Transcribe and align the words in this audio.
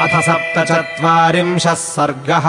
अथ 0.00 0.20
सप्तचत्वारिंशः 0.20 1.74
सर्गः। 1.74 2.46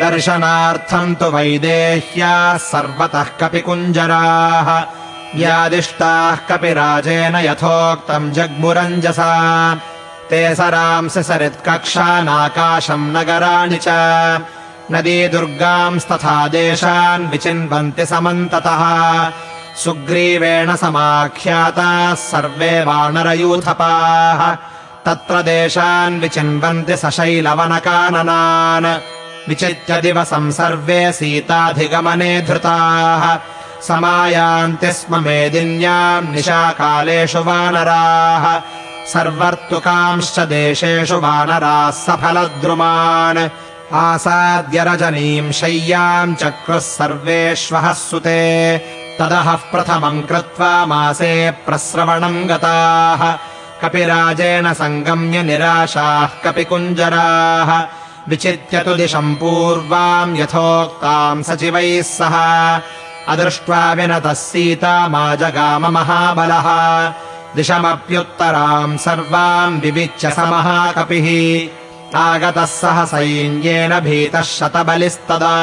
दर्शनार्थम् 0.00 1.14
तु 1.14 1.24
वैदेह्याः 1.24 2.56
सर्वतः 2.56 3.22
कपिकुञ्जराः 3.22 4.80
व्यादिष्टाः 5.38 6.36
कपिराजेन 6.36 7.36
यथोक्तम् 7.36 8.32
जग्मुरञ्जसा। 8.32 9.74
ते 10.30 10.54
सरांसि 10.54 11.22
सरित्कक्षानाकाशम् 11.22 13.12
नगराणि 13.16 13.78
च। 13.82 13.88
नदीदुर्गांस्तथा 14.92 16.48
देशान् 16.48 17.30
विचिन्वन्ति 17.30 18.06
समन्ततः। 18.06 18.82
सुग्रीवेण 19.84 20.76
समाख्याताः 20.76 22.14
सर्वे 22.14 22.84
वानरयूथपाः 22.84 24.56
तत्र 25.06 25.42
देशान् 25.42 26.20
विचिन्वन्ति 26.20 26.96
सशैलवनकाननान्। 26.96 28.86
विचित्य 29.48 30.00
दिवसम् 30.02 30.52
सर्वे 30.52 31.12
सीताधिगमने 31.12 32.42
धृताः। 32.42 33.38
समायान्ति 33.82 34.92
स्म 34.92 35.22
मेदिन्याम् 35.22 36.32
निशाकालेषु 36.32 37.38
वानराः। 37.38 38.60
सर्वर्तुकांश्च 39.06 40.40
देशेषु 40.40 41.16
वानराः 41.20 41.90
सफलद्रुमान्। 41.90 43.48
आसाद्य 43.92 44.84
रजनीम् 44.84 45.52
शय्याम् 45.52 46.36
चक्रुः 46.36 46.78
सर्वेष्वः 46.78 47.92
सुते। 47.92 48.78
तदहः 49.20 49.54
प्रथमम् 49.54 50.22
कृत्वा 50.22 50.86
मासे 50.86 51.50
प्रस्रवणम् 51.50 52.48
गताः 52.48 53.38
कपिराजेन 53.82 54.72
सङ्गम्य 54.72 55.42
निराशाः 55.42 56.26
कपिकुञ्जराः। 56.26 57.86
विचित्य 58.28 58.78
तु 58.78 58.94
दिशम् 58.94 59.34
पूर्वाम् 59.34 60.36
यथोक्ताम् 60.36 61.42
सचिवैः 61.42 62.02
सह। 62.02 62.34
अदृष्ट्वा 63.28 63.92
विनतः 63.92 64.32
सीता 64.32 65.08
मा 65.08 65.34
जगाम 65.34 65.86
महाबलः। 65.86 66.68
दिशमप्युत्तराम् 67.56 68.98
सर्वाम् 68.98 69.80
विविच्य 69.80 70.30
स 70.30 70.38
महाकपिः 70.38 71.28
आगतः 72.18 72.64
सह 72.64 73.04
सैन्येन 73.04 74.00
भीतः 74.00 74.42
शतबलिस्तदा। 74.42 75.56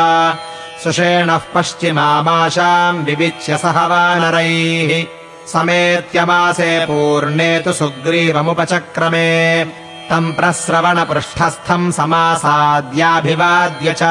सुषेणः 0.83 1.41
पश्चिमामाशाम् 1.55 3.05
विविच्य 3.05 3.57
सह 3.57 3.85
वानरैः 3.87 5.22
समेत्यमासे 5.47 6.85
पूर्णे 6.85 7.59
तु 7.59 7.73
सुग्रीवमुपचक्रमे। 7.73 9.65
तम् 10.09 10.33
प्रस्रवणपृष्ठस्थम् 10.33 11.91
समासाद्याभिवाद्य 11.91 13.95
च। 13.97 14.03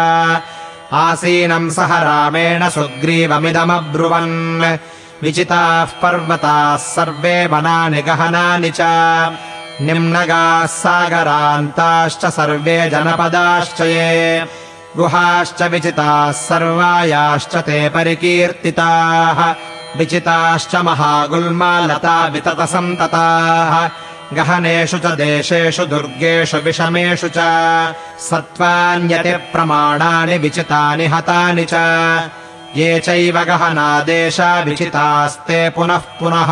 आसीनम् 0.92 1.70
सह 1.70 1.98
रामेण 1.98 2.68
सुग्रीवमिदमब्रुवन्। 2.68 4.78
विचिताः 5.22 5.84
पर्वताः 5.84 6.76
सर्वे 6.76 7.46
वनानि 7.46 8.02
गहनानि 8.02 8.70
च। 8.70 8.78
निम्नगाः 9.82 10.66
सागरान्ताश्च 10.66 12.26
सर्वे 12.26 12.90
जनपदाश्च 12.90 13.80
ये। 13.80 14.46
गुहाश्च 14.96 15.62
विचिताः 15.62 16.32
सर्वायाश्च 16.32 17.56
ते 17.56 17.88
परिकीर्तिताः 17.88 19.54
विचिताश्च 19.98 20.72
महागुल्मालता 20.86 22.16
विततसन्तताः 22.32 23.74
गहनेषु 24.36 24.98
च 24.98 25.06
देशेषु 25.20 25.84
दुर्गेषु 25.92 26.58
विषमेषु 26.66 27.28
च 27.36 27.38
सत्त्वान्यतिप्रमाणानि 28.28 30.36
विचितानि 30.44 31.06
हतानि 31.14 31.64
च। 31.72 31.74
ये 32.76 32.90
चैव 33.06 33.36
गहनादेशा 33.48 34.50
विचितास्ते 34.66 35.58
पुनः 35.76 36.04
पुनः। 36.20 36.50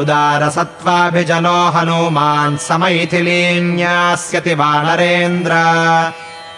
उदारसत्त्वाभिजनो 0.00 1.58
हनूमान् 1.74 2.62
समैथिलीन्यास्यति 2.66 4.54
वानरेन्द्र 4.60 5.54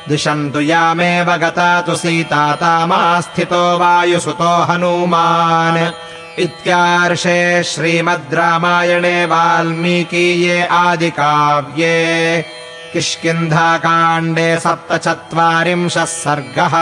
दिशन्तु 0.09 0.61
यामेव 0.61 1.37
गता 1.37 1.81
तु 1.81 1.97
सीता 1.97 2.55
तामास्थितो 2.55 3.79
वायुसुतो 3.79 4.53
हनूमान्। 4.69 5.79
इत्यार्षे 6.39 7.63
श्रीमद् 7.63 8.35
रामायणे 8.35 9.25
वाल्मीकीये 9.27 10.67
आदिकाव्ये। 10.67 11.97
किष्किन्धाकाण्डे 12.93 14.57
सप्तचत्वारिंशः 14.61 16.05
सर्गः 16.05 16.75